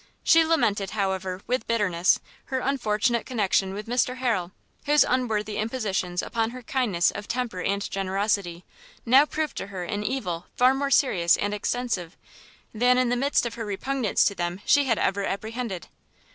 [0.23, 4.51] She lamented, however, with bitterness, her unfortunate connexion with Mr Harrel,
[4.87, 8.65] whose unworthy impositions upon her kindness of temper and generosity,
[9.05, 12.17] now proved to her an evil far more serious and extensive,
[12.73, 15.85] than in the midst of her repugnance to them she had ever apprehended.